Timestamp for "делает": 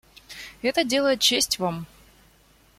0.83-1.19